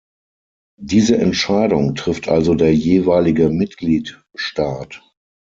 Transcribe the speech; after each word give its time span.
Diese 0.81 1.19
Entscheidung 1.19 1.93
trifft 1.93 2.27
also 2.27 2.55
der 2.55 2.73
jeweilige 2.73 3.49
Mitgliedstaat. 3.51 4.99